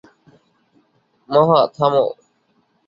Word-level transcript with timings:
মহা, 1.29 1.59
থামো! 1.75 2.05